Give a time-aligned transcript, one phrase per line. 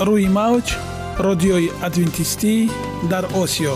[0.00, 0.76] روی موج
[1.18, 2.70] رادیوی ادوینتیستی
[3.10, 3.74] در آسیا.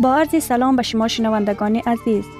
[0.00, 2.39] با عرض سلام به شما شنوندگان عزیز.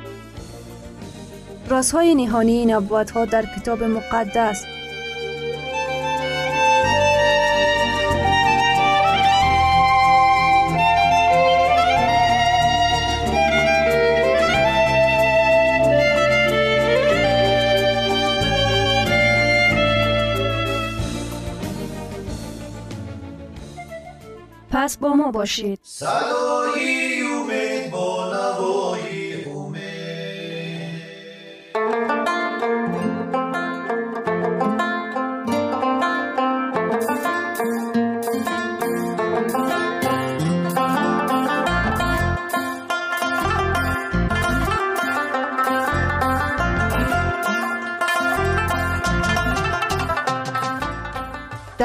[1.71, 2.71] رازهای نهانی این
[3.15, 4.65] ها در کتاب مقدس.
[24.71, 25.79] پس با ما باشید.
[25.83, 29.20] صدای امید با نوای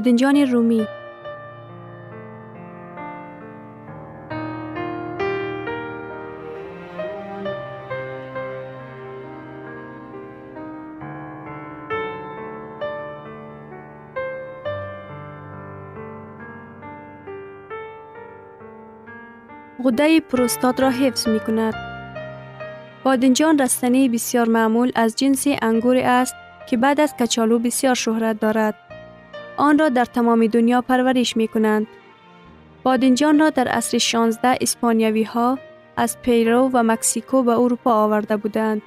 [0.00, 0.86] بادنجان رومی
[19.84, 21.74] غده پروستات را حفظ می کند.
[23.04, 26.34] بادنجان رستنی بسیار معمول از جنس انگور است
[26.68, 28.89] که بعد از کچالو بسیار شهرت دارد.
[29.60, 31.86] آن را در تمام دنیا پرورش می کنند.
[32.82, 35.58] بادنجان را در عصر 16 اسپانیوی ها
[35.96, 38.82] از پیرو و مکسیکو به اروپا آورده بودند.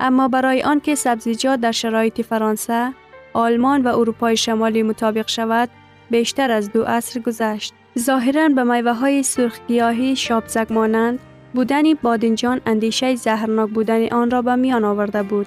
[0.00, 2.92] اما برای آنکه سبزیجات در شرایط فرانسه،
[3.32, 5.68] آلمان و اروپای شمالی مطابق شود،
[6.10, 7.74] بیشتر از دو عصر گذشت.
[7.98, 11.18] ظاهرا به میوه های سرخگیاهی شابزگ مانند
[11.54, 15.46] بودن بادنجان اندیشه زهرناک بودن آن را به میان آورده بود.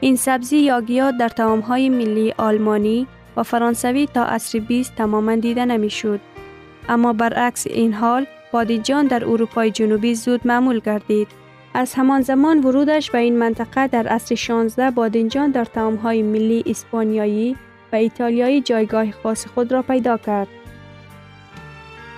[0.00, 3.06] این سبزی یا گیاه در تمام های ملی آلمانی
[3.36, 6.20] و فرانسوی تا عصر 20 تماما دیده نمی‌شد.
[6.88, 11.28] اما برعکس این حال بادیجان در اروپای جنوبی زود معمول گردید.
[11.74, 15.66] از همان زمان ورودش به این منطقه در عصر 16 بادنجان در
[16.02, 17.56] های ملی اسپانیایی
[17.92, 20.48] و ایتالیایی جایگاه خاص خود را پیدا کرد.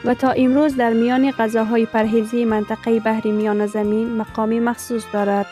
[0.04, 5.46] و تا امروز در میان غذاهای پرهیزی منطقه بحری میان زمین مقامی مخصوص دارد.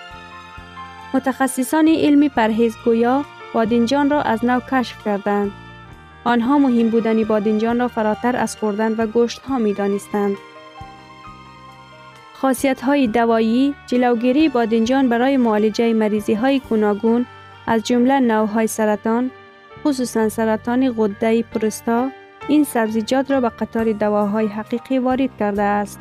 [1.15, 3.25] متخصصان علمی پرهیزگویا
[3.55, 5.53] بادنجان را از نو کشف کردند.
[6.25, 10.37] آنها مهم بودن بادنجان را فراتر از خوردن و گوشت ها می دانستند.
[12.35, 17.27] خاصیت های دوایی جلوگیری بادنجان برای معالجه مریضی های گوناگون
[17.67, 19.31] از جمله نوهای سرطان
[19.85, 22.09] خصوصا سرطان غده پرستا
[22.49, 26.01] این سبزیجات را به قطار دواهای حقیقی وارد کرده است.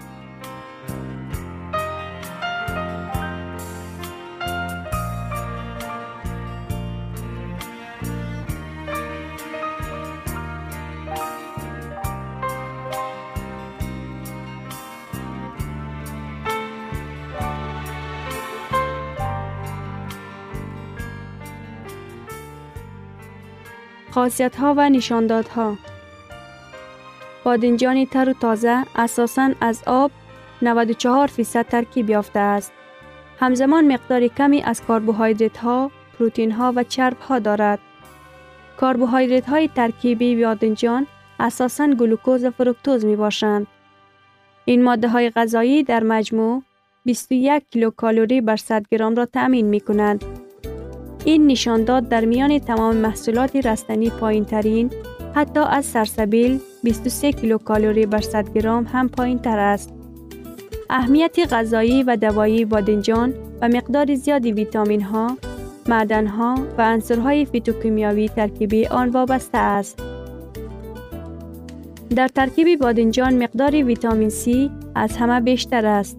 [24.21, 25.77] خاصیت ها و نشاندادها
[27.44, 30.12] بادنجان تر و تازه اساساً از آب
[30.62, 32.71] 94 فیصد ترکیب یافته است.
[33.39, 37.79] همزمان مقدار کمی از کربوهیدرات ها، پروتین ها و چرب ها دارد.
[38.81, 41.07] کربوهیدرات های ترکیبی بادنجان
[41.39, 43.68] اساساً گلوکوز و فرکتوز می باشند.
[44.65, 46.63] این ماده های غذایی در مجموع
[47.06, 50.25] 21 کیلوکالری بر 100 گرم را تأمین می کنند.
[51.25, 54.89] این نشانداد در میان تمام محصولات رستنی پایین ترین
[55.35, 59.94] حتی از سرسبیل 23 کیلوکالری بر 100 گرم هم پایین تر است.
[60.89, 65.38] اهمیت غذایی و دوایی بادنجان و مقدار زیادی ویتامین ها،
[65.88, 70.03] معدن ها و عنصرهای فیتوکیمیایی ترکیبی آن وابسته است.
[72.15, 76.18] در ترکیب بادنجان مقدار ویتامین C از همه بیشتر است.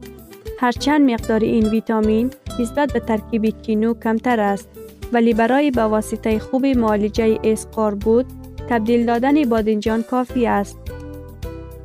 [0.59, 4.82] هرچند مقدار این ویتامین نسبت به ترکیب کینو کمتر است
[5.13, 8.27] ولی برای به واسطه خوب معالجه اسقار بود
[8.69, 10.79] تبدیل دادن بادنجان کافی است.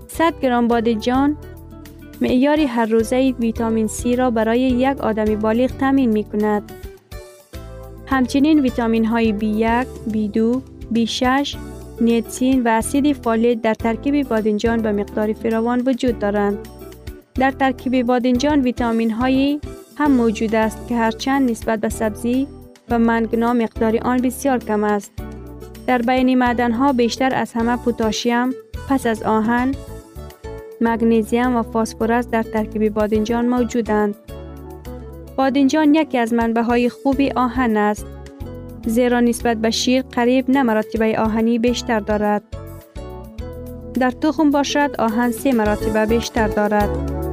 [0.08, 1.38] 100 گرم بادنجان
[2.22, 6.72] معیار هر روزه ویتامین C را برای یک آدم بالغ تامین می کند.
[8.06, 10.60] همچنین ویتامین های B1, B2,
[10.96, 11.58] B6,
[12.02, 16.58] نیتسین و اسید فولید در ترکیب بادنجان به مقدار فراوان وجود دارند.
[17.36, 19.60] در ترکیب بادنجان ویتامین هایی
[19.98, 22.48] هم موجود است که هرچند نسبت به سبزی
[22.89, 25.12] و منگنا مقدار آن بسیار کم است.
[25.88, 28.50] در بین معدن ها بیشتر از همه پوتاشیم
[28.89, 29.75] پس از آهن،
[30.81, 34.16] مگنیزیم و فسفرس در ترکیب بادنجان موجودند.
[35.36, 38.06] بادنجان یکی از منبع های خوبی آهن است.
[38.86, 42.44] زیرا نسبت به شیر قریب نه مراتبه آهنی بیشتر دارد.
[43.94, 47.27] در تخم باشد آهن سه مراتبه بیشتر دارد.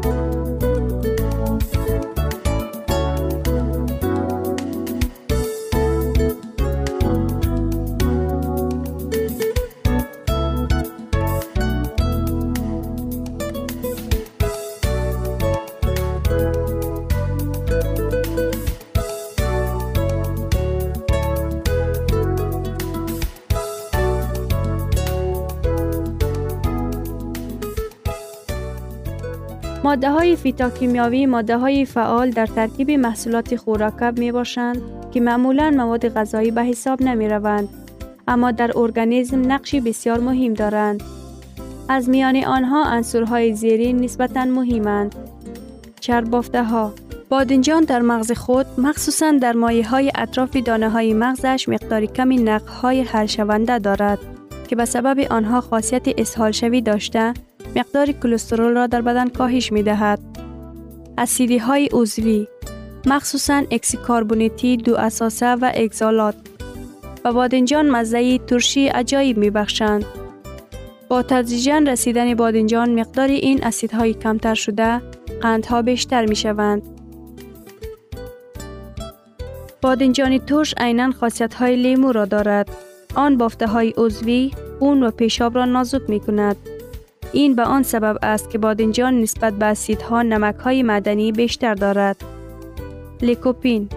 [29.84, 34.82] ماده های فیتاکیمیاوی ماده های فعال در ترکیب محصولات خوراکب می باشند
[35.12, 37.69] که معمولا مواد غذایی به حساب نمی روند
[38.28, 41.02] اما در ارگانیسم نقشی بسیار مهم دارند.
[41.88, 45.14] از میان آنها انصورهای زیرین نسبتا مهمند.
[46.00, 46.92] چربافته ها
[47.28, 52.72] بادنجان در مغز خود مخصوصا در مایه های اطراف دانه های مغزش مقدار کمی نقه
[52.72, 54.19] های حل شونده دارد
[54.69, 57.34] که به سبب آنها خاصیت اسهال شوی داشته
[57.76, 60.20] مقدار کلسترول را در بدن کاهش می دهد.
[61.19, 62.46] اسیدی های عضوی
[63.06, 66.34] مخصوصا اکسیکاربونیتی دو اساسه و اگزالات
[67.24, 70.04] و بادنجان مزه ترشی عجایب می بخشند.
[71.08, 75.02] با تدریجا رسیدن بادنجان مقدار این اسیدهای کمتر شده
[75.43, 76.82] قندها بیشتر می شوند.
[79.82, 82.70] بادنجان ترش عینا خاصیت های لیمو را دارد.
[83.14, 86.56] آن بافته های عضوی خون و پیشاب را نازک می کند.
[87.34, 92.17] این به آن سبب است که بادنجان نسبت به اسیدها نمک های معدنی بیشتر دارد.
[93.22, 93.88] لیکوپین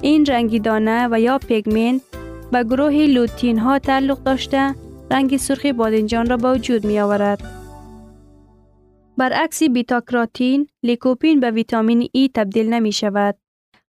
[0.00, 2.00] این رنگی دانه و یا پیگمنت
[2.52, 4.74] به گروه لوتین ها تعلق داشته
[5.10, 7.42] رنگ سرخ بادنجان را به وجود می آورد.
[9.18, 13.38] برعکس بیتاکاروتین، لیکوپین به ویتامین ای تبدیل نمی شود.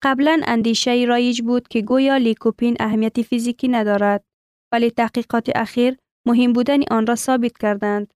[0.01, 4.23] قبلا اندیشه رایج بود که گویا لیکوپین اهمیت فیزیکی ندارد
[4.71, 8.13] ولی تحقیقات اخیر مهم بودن آن را ثابت کردند.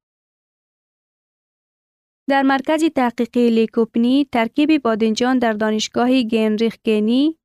[2.29, 7.37] در مرکز تحقیقی لیکوپنی ترکیب بادنجان در دانشگاه گنریخ گنی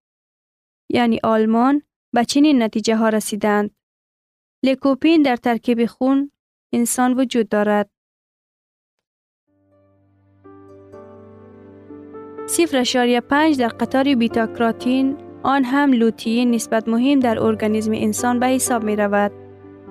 [0.91, 1.83] یعنی آلمان
[2.15, 3.71] به چنین نتیجه ها رسیدند.
[4.65, 6.31] لیکوپین در ترکیب خون
[6.73, 7.91] انسان وجود دارد.
[12.47, 18.85] صفر پنج در قطار بیتاکراتین آن هم لوتیه نسبت مهم در ارگانیسم انسان به حساب
[18.85, 19.33] می رود.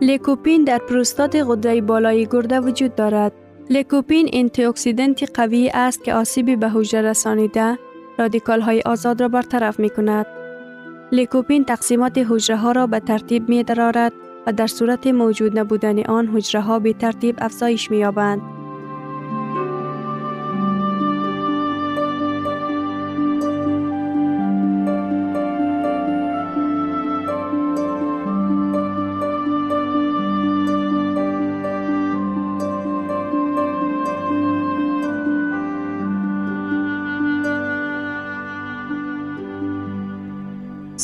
[0.02, 3.47] لیکوپین در پروستات غده بالای گرده وجود دارد.
[3.70, 7.80] لیکوپین انتی قوی است که آسیبی به حجره رسانیده
[8.18, 10.26] رادیکال های آزاد را برطرف می کند.
[11.12, 14.14] لیکوپین تقسیمات حجره ها را به ترتیب می درارد
[14.48, 18.57] و در صورت موجود نبودن آن حجره ها به ترتیب افزایش می یابند.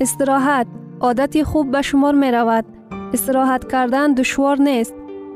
[0.00, 0.66] استراحت
[1.00, 2.64] عادتی خوب به شمار می رود.
[3.12, 4.94] استراحت کردن دشوار نیست.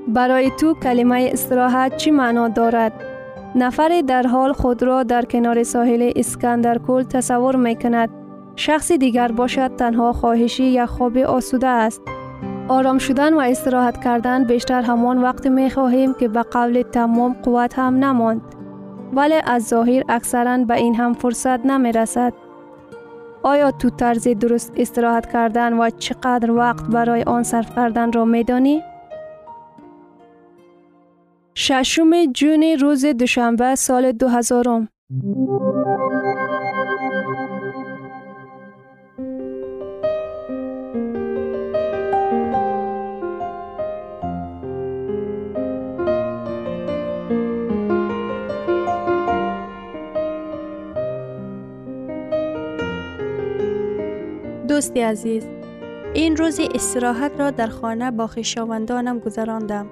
[0.08, 2.92] برای تو کلمه استراحت چی معنا دارد؟
[3.54, 8.10] نفری در حال خود را در کنار ساحل اسکندرکل تصور می کند.
[8.56, 12.02] شخص دیگر باشد تنها خواهشی یا خواب آسوده است.
[12.68, 17.78] آرام شدن و استراحت کردن بیشتر همان وقت می خواهیم که به قول تمام قوت
[17.78, 18.40] هم نماند.
[19.12, 22.32] ولی از ظاهر اکثرا به این هم فرصت نمی رسد.
[23.44, 28.82] آیا تو طرز درست استراحت کردن و چقدر وقت برای آن صرف کردن را میدانی؟
[31.54, 34.88] ششم جون روز دوشنبه سال 2000
[54.74, 55.46] دوستی عزیز.
[56.14, 59.86] این روز استراحت را در خانه با خیشاوندانم گذراندم.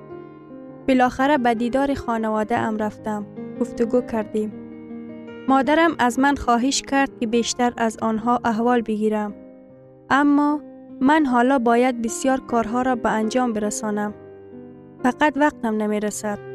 [0.88, 3.26] بالاخره به دیدار خانواده ام رفتم.
[3.60, 4.52] گفتگو کردیم.
[5.48, 9.34] مادرم از من خواهش کرد که بیشتر از آنها احوال بگیرم.
[10.10, 10.60] اما
[11.00, 14.14] من حالا باید بسیار کارها را به انجام برسانم.
[15.02, 16.51] فقط وقتم نمی رسد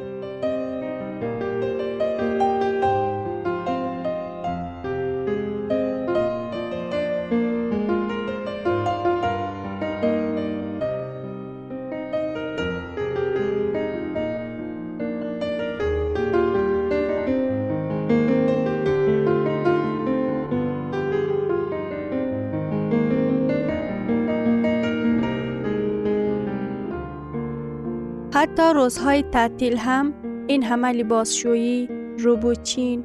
[28.38, 30.14] حتی روزهای تعطیل هم
[30.48, 31.90] این همه لباسشویی،
[32.20, 33.04] روبوچین،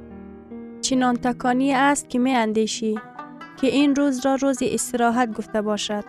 [0.81, 2.99] چنان تکانی است که می اندیشی
[3.57, 6.05] که این روز را روز استراحت گفته باشد.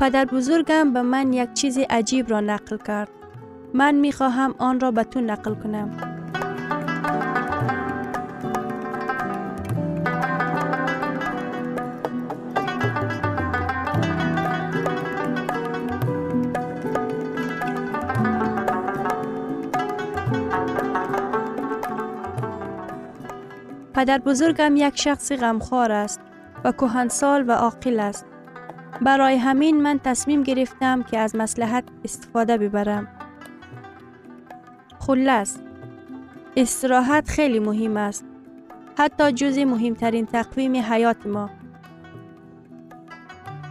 [0.00, 3.08] پدر بزرگم به من یک چیز عجیب را نقل کرد.
[3.74, 6.05] من می خواهم آن را به تو نقل کنم.
[23.96, 26.20] پدر بزرگم یک شخص غمخوار است
[26.64, 28.26] و کهنسال و عاقل است.
[29.02, 33.08] برای همین من تصمیم گرفتم که از مسلحت استفاده ببرم.
[34.98, 35.58] خلاص
[36.56, 38.24] استراحت خیلی مهم است.
[38.98, 41.50] حتی جز مهمترین تقویم حیات ما.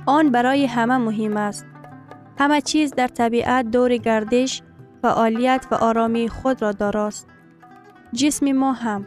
[0.05, 1.65] آن برای همه مهم است.
[2.39, 4.61] همه چیز در طبیعت دور گردش،
[5.01, 7.27] فعالیت و آرامی خود را داراست.
[8.13, 9.05] جسم ما هم.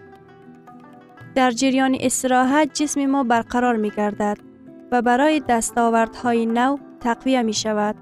[1.35, 4.39] در جریان استراحت جسم ما برقرار می گردد
[4.93, 7.95] و برای دستاوردهای نو تقویه می شود.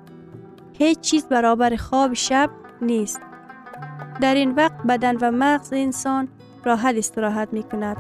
[0.78, 2.50] هیچ چیز برابر خواب شب
[2.82, 3.20] نیست.
[4.20, 6.28] در این وقت بدن و مغز انسان
[6.64, 7.96] راحت استراحت می کند.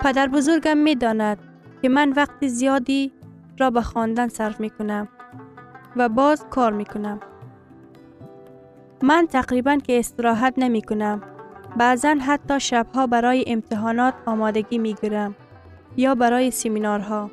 [0.00, 1.38] پدر بزرگم می داند
[1.82, 3.12] که من وقت زیادی
[3.58, 5.08] را به خواندن صرف می کنم
[5.96, 7.20] و باز کار می کنم.
[9.02, 11.22] من تقریبا که استراحت نمی کنم.
[11.76, 15.34] بعضا حتی شبها برای امتحانات آمادگی می گیرم
[15.96, 17.30] یا برای سیمینارها.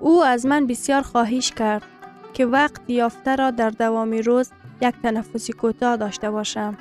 [0.00, 1.82] او از من بسیار خواهش کرد
[2.34, 4.50] که وقت یافته را در دوامی روز
[4.82, 6.76] یک تنفسی کوتاه داشته باشم.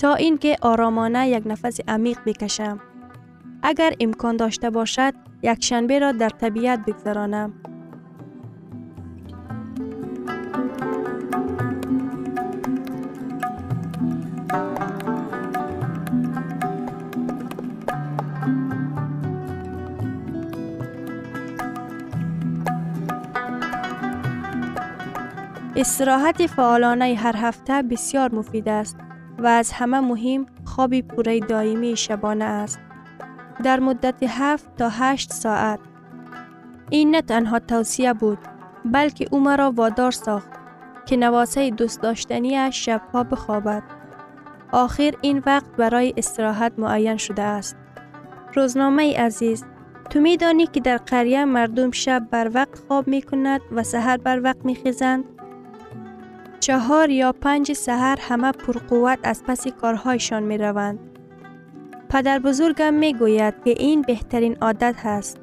[0.00, 2.80] تا اینکه آرامانه یک نفس عمیق بکشم.
[3.62, 7.52] اگر امکان داشته باشد یک شنبه را در طبیعت بگذرانم.
[25.76, 29.09] استراحت فعالانه هر هفته بسیار مفید است
[29.40, 32.80] و از همه مهم خوابی پوره دائمی شبانه است.
[33.64, 35.80] در مدت 7 تا 8 ساعت.
[36.90, 38.38] این نه تنها توصیه بود
[38.84, 40.50] بلکه او مرا وادار ساخت
[41.06, 43.82] که نواسه دوست داشتنی شبها بخوابد.
[44.72, 47.76] آخر این وقت برای استراحت معین شده است.
[48.54, 49.64] روزنامه عزیز
[50.10, 54.16] تو می دانی که در قریه مردم شب بر وقت خواب می کند و سحر
[54.16, 55.24] بر وقت می خیزند؟
[56.60, 60.98] چهار یا پنج سحر همه پرقوت از پس کارهایشان می روند.
[62.08, 65.38] پدر بزرگم می گوید که این بهترین عادت هست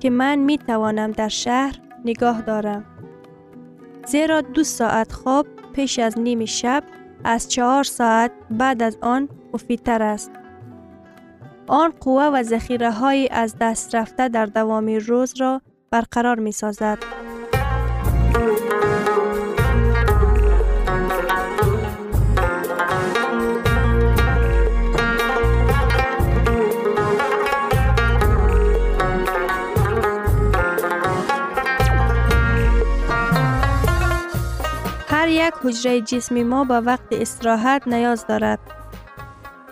[0.00, 2.84] که من می توانم در شهر نگاه دارم.
[4.06, 6.84] زیرا دو ساعت خواب پیش از نیم شب
[7.24, 10.30] از چهار ساعت بعد از آن مفیدتر است.
[11.66, 15.60] آن قوه و ذخیره های از دست رفته در دوامی روز را
[15.90, 16.98] برقرار می سازد.
[35.64, 38.58] حجره جسمی ما با وقت استراحت نیاز دارد.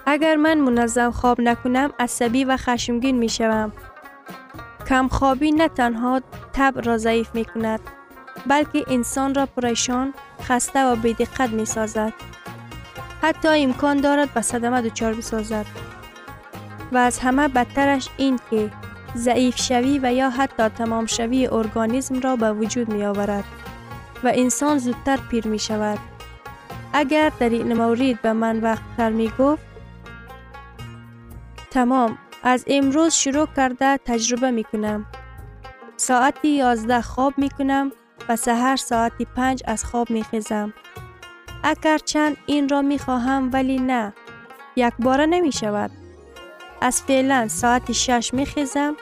[0.06, 3.72] اگر من منظم خواب نکنم عصبی و خشمگین می شوم.
[4.88, 6.20] کم خوابی نه تنها
[6.52, 7.80] تب را ضعیف می کند
[8.46, 12.12] بلکه انسان را پریشان، خسته و بیدقت می سازد.
[13.22, 15.66] حتی امکان دارد به صدمه دچار بسازد.
[16.92, 18.70] و از همه بدترش این که
[19.16, 23.44] ضعیف شوی و یا حتی تمام شوی ارگانیسم را به وجود می آورد.
[24.24, 25.98] و انسان زودتر پیر می شود.
[26.92, 29.62] اگر در این مورد به من وقت تر می گفت
[31.70, 35.06] تمام از امروز شروع کرده تجربه می کنم.
[35.96, 37.92] ساعتی یازده خواب می کنم
[38.28, 40.72] و سهر ساعتی پنج از خواب می خیزم.
[41.62, 44.12] اگر چند این را می خواهم ولی نه.
[44.76, 45.90] یک باره نمی شود.
[46.80, 48.96] از فعلا ساعتی شش می خیزم.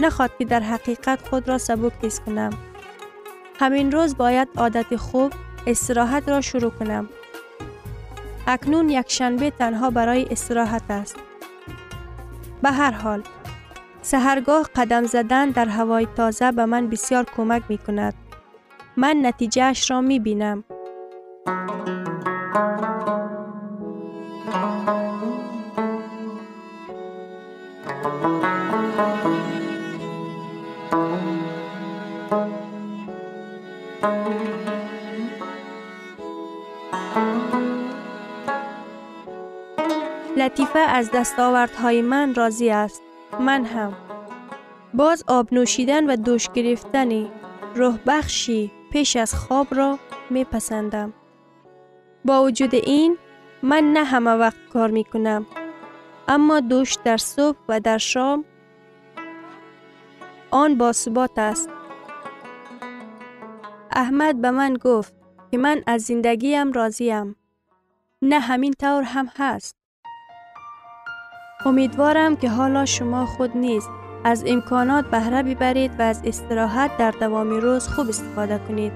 [0.00, 2.71] نخواد که در حقیقت خود را سبک کنم.
[3.62, 5.32] همین روز باید عادت خوب
[5.66, 7.08] استراحت را شروع کنم.
[8.46, 11.16] اکنون یک شنبه تنها برای استراحت است.
[12.62, 13.22] به هر حال،
[14.02, 18.14] سهرگاه قدم زدن در هوای تازه به من بسیار کمک می کند.
[18.96, 20.64] من نتیجه را می بینم.
[40.36, 43.02] لطیفه از دستاوردهای من راضی است.
[43.40, 43.92] من هم.
[44.94, 47.30] باز آب نوشیدن و دوش گرفتنی
[47.74, 49.98] روح بخشی پیش از خواب را
[50.30, 51.12] می پسندم.
[52.24, 53.18] با وجود این
[53.62, 55.46] من نه همه وقت کار می کنم.
[56.28, 58.44] اما دوش در صبح و در شام
[60.50, 61.68] آن با ثبات است.
[63.96, 65.14] احمد به من گفت
[65.50, 67.36] که من از زندگیم راضیم.
[68.22, 69.76] نه همین طور هم هست.
[71.66, 73.84] امیدوارم که حالا شما خود نیز
[74.24, 78.92] از امکانات بهره ببرید و از استراحت در دوامی روز خوب استفاده کنید.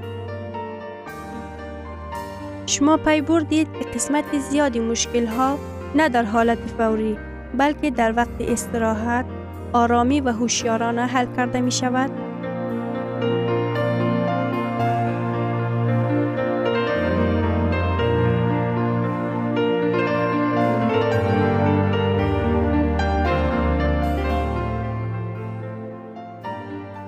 [2.66, 5.58] شما پی بردید که قسمت زیادی مشکل ها
[5.94, 7.18] نه در حالت فوری
[7.54, 9.24] بلکه در وقت استراحت
[9.72, 12.10] آرامی و هوشیارانه حل کرده می شود؟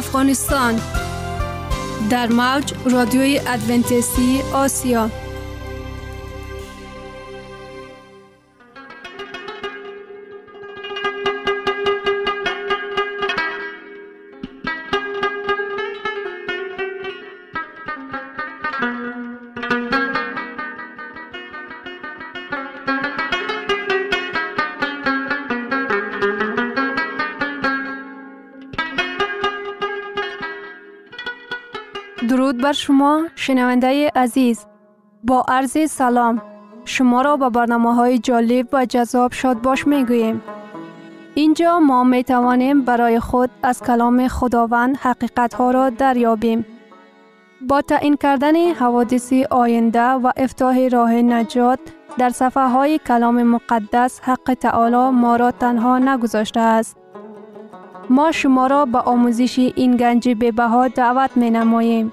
[0.00, 0.80] افغانستان.
[2.10, 5.10] در موج رادیوی ادونتیستی آسیا.
[32.70, 34.66] بر شما شنونده عزیز
[35.24, 36.42] با عرض سلام
[36.84, 40.42] شما را به برنامه های جالب و جذاب شاد باش می گوییم.
[41.34, 46.66] اینجا ما می توانیم برای خود از کلام خداوند حقیقت ها را دریابیم.
[47.68, 51.78] با تعیین کردن حوادث آینده و افتاح راه نجات
[52.18, 56.96] در صفحه های کلام مقدس حق تعالی ما را تنها نگذاشته است.
[58.10, 62.12] ما شما را به آموزش این گنج بها دعوت می نماییم.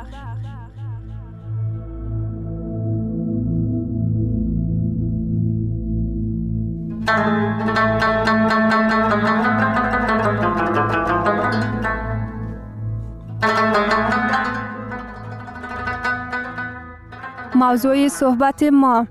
[17.55, 19.07] موضوع صحبت ما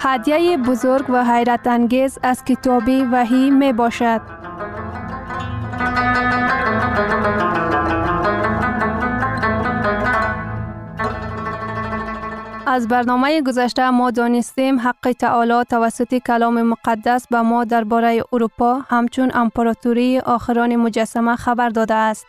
[0.00, 4.39] هدیه بزرگ و حیرت انگیز از کتاب وحی می باشد.
[12.80, 19.30] از برنامه گذشته ما دانستیم حق تعالی توسط کلام مقدس به ما درباره اروپا همچون
[19.34, 22.26] امپراتوری آخران مجسمه خبر داده است.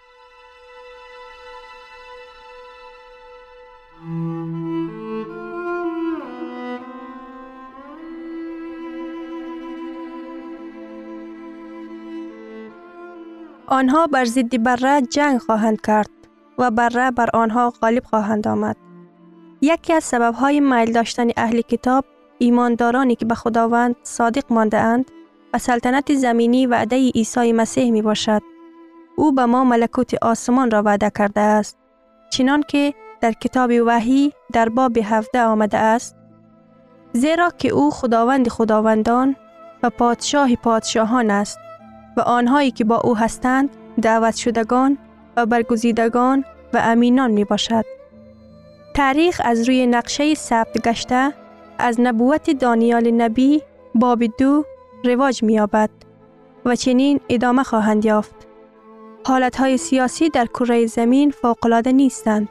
[13.68, 16.10] آنها بر ضد بره جنگ خواهند کرد
[16.58, 18.91] و بره بر آنها غالب خواهند آمد.
[19.64, 22.06] یکی از سببهای میل داشتن اهل کتاب
[22.38, 25.12] ایماندارانی که به خداوند صادق مانده اند
[25.54, 28.42] و سلطنت زمینی وعده عیسی مسیح می باشد.
[29.16, 31.78] او به ما ملکوت آسمان را وعده کرده است.
[32.30, 36.16] چنان که در کتاب وحی در باب هفته آمده است.
[37.14, 39.36] زیرا که او خداوند خداوندان
[39.84, 41.60] و پادشاه پادشاهان است
[42.18, 43.70] و آنهایی که با او هستند
[44.02, 44.98] دعوت شدگان
[45.38, 48.01] و برگزیدگان و امینان می باشد.
[48.94, 51.34] تاریخ از روی نقشه ثبت گشته
[51.78, 53.62] از نبوت دانیال نبی
[53.96, 54.66] باب دو
[55.06, 55.90] رواج می یابد
[56.66, 58.36] و چنین ادامه خواهند یافت.
[59.58, 62.50] های سیاسی در کره زمین فوقلاده نیستند.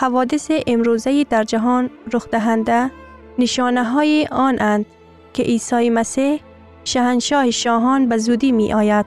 [0.00, 2.90] حوادث امروزه در جهان رخ دهنده
[3.38, 4.86] نشانه های آن اند
[5.32, 6.40] که عیسی مسیح
[6.84, 9.06] شهنشاه شاهان به زودی می آید.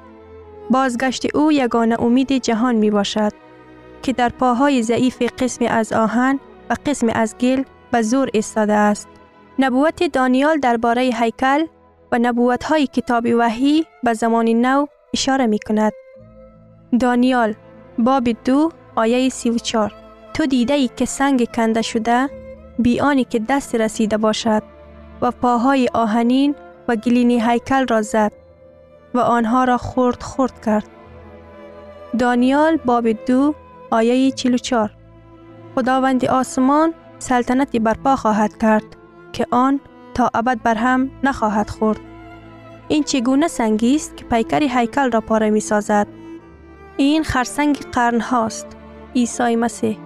[0.69, 3.44] بازگشت او یگانه امید جهان می باشد.
[4.05, 6.39] که در پاهای ضعیف قسم از آهن
[6.69, 9.07] و قسم از گل به زور ایستاده است.
[9.59, 11.65] نبوت دانیال درباره هیکل
[12.11, 15.91] و نبوت های کتاب وحی به زمان نو اشاره می کند.
[16.99, 17.53] دانیال
[17.99, 19.93] باب دو آیه سی و چار
[20.33, 22.29] تو دیده ای که سنگ کنده شده
[22.79, 24.63] بیانی که دست رسیده باشد
[25.21, 26.55] و پاهای آهنین
[26.87, 28.31] و گلینی هیکل را زد
[29.13, 30.87] و آنها را خورد خورد کرد.
[32.19, 33.55] دانیال باب دو
[33.91, 34.91] آیه 44
[35.75, 38.83] خداوند آسمان سلطنتی برپا خواهد کرد
[39.33, 39.79] که آن
[40.13, 41.99] تا ابد بر هم نخواهد خورد.
[42.87, 46.07] این چگونه سنگی است که پیکر هیکل را پاره می سازد.
[46.97, 48.67] این خرسنگ قرن هاست.
[49.15, 49.97] عیسی مسیح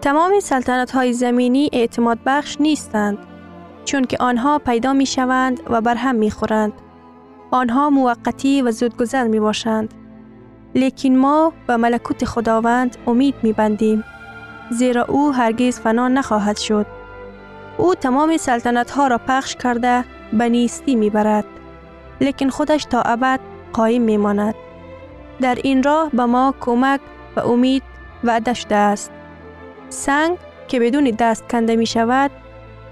[0.00, 3.18] تمام سلطنت های زمینی اعتماد بخش نیستند
[3.84, 6.72] چون که آنها پیدا می شوند و بر هم می خورند.
[7.50, 9.94] آنها موقتی و زودگذر می باشند.
[10.74, 14.04] لیکن ما به ملکوت خداوند امید می بندیم.
[14.70, 16.86] زیرا او هرگز فنا نخواهد شد.
[17.78, 21.44] او تمام سلطنت ها را پخش کرده به نیستی می برد.
[22.20, 23.40] لیکن خودش تا ابد
[23.72, 24.54] قایم می ماند.
[25.40, 27.00] در این راه به ما کمک
[27.36, 27.82] و امید
[28.24, 29.10] وعده شده است.
[29.88, 32.30] سنگ که بدون دست کنده می شود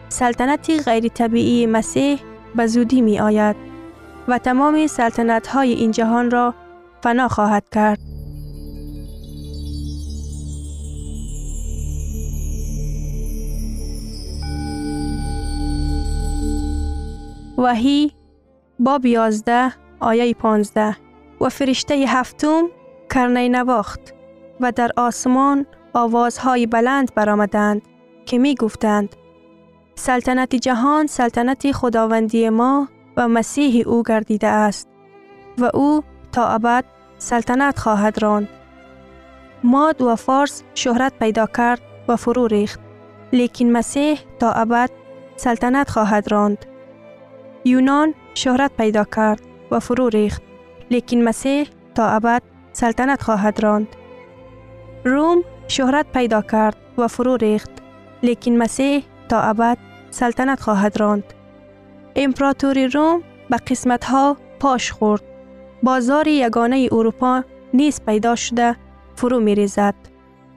[0.08, 2.20] سلطنت غیر طبیعی مسیح
[2.54, 3.56] به زودی می آید
[4.28, 6.54] و تمام سلطنت های این جهان را
[7.04, 7.98] فنا خواهد کرد.
[17.58, 18.12] وحی
[18.78, 20.96] باب یازده آیه پانزده
[21.40, 22.62] و فرشته هفتم
[23.14, 24.00] کرنه نواخت
[24.60, 27.82] و در آسمان آوازهای بلند برآمدند
[28.26, 29.16] که می گفتند
[29.94, 34.88] سلطنت جهان سلطنت خداوندی ما و مسیح او گردیده است
[35.58, 36.84] و او تا ابد
[37.18, 38.48] سلطنت خواهد راند.
[39.64, 42.80] ماد و فارس شهرت پیدا کرد و فرو ریخت
[43.32, 44.90] لیکن مسیح تا ابد
[45.36, 46.66] سلطنت خواهد راند.
[47.64, 50.42] یونان شهرت پیدا کرد و فرو ریخت
[50.90, 53.88] لیکن مسیح تا ابد سلطنت خواهد راند.
[55.04, 57.70] روم شهرت پیدا کرد و فرو ریخت
[58.22, 59.78] لیکن مسیح تا ابد
[60.10, 61.24] سلطنت خواهد راند.
[62.16, 65.22] امپراتوری روم به قسمت ها پاش خورد.
[65.84, 67.42] بازار یگانه اروپا
[67.74, 68.76] نیز پیدا شده
[69.16, 69.94] فرو می ریزد.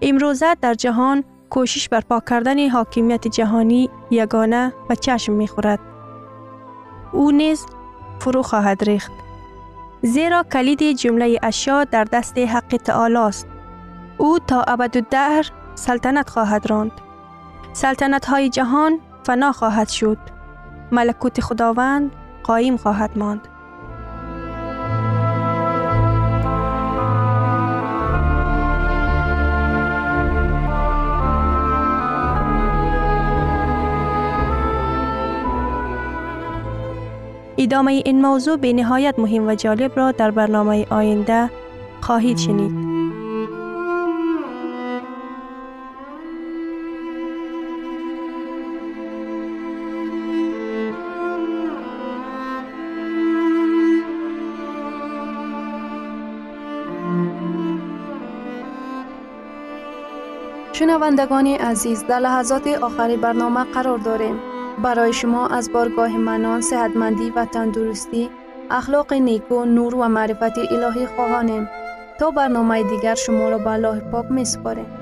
[0.02, 5.80] امروزه در جهان کوشش برپا کردن حاکمیت جهانی یگانه و چشم می خورد.
[7.12, 7.66] او نیز
[8.20, 9.12] فرو خواهد ریخت.
[10.02, 13.48] زیرا کلید جمله اشیا در دست حق تعالی است.
[14.18, 16.92] او تا ابد الدهر سلطنت خواهد راند.
[17.74, 20.18] سلطنت های جهان فنا خواهد شد.
[20.92, 22.12] ملکوت خداوند
[22.44, 23.48] قایم خواهد ماند.
[37.58, 41.50] ادامه این موضوع به نهایت مهم و جالب را در برنامه آینده
[42.02, 42.88] خواهید شنید.
[60.74, 64.57] شنوندگان عزیز در لحظات آخری برنامه قرار داریم.
[64.84, 68.30] برای شما از بارگاه منان، صحتمندی و تندرستی،
[68.72, 71.70] اخلاق نیکو، نور و معرفت الهی خواهانیم.
[72.20, 74.97] تا برنامه دیگر شما را به الله پاک می سپاریم.